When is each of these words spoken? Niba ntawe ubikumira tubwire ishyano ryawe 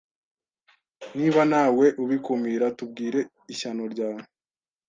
Niba 1.17 1.41
ntawe 1.51 1.85
ubikumira 2.03 2.65
tubwire 2.77 3.19
ishyano 3.53 3.83
ryawe 3.93 4.23